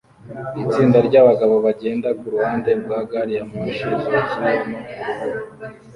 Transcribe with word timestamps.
Itsinda 0.63 0.97
ryabagabo 1.07 1.55
bagenda 1.65 2.07
kuruhande 2.19 2.69
rwa 2.81 2.99
gari 3.09 3.33
ya 3.37 3.43
moshi 3.49 3.85
zuzuyemo 4.01 4.77
urubura 5.23 5.47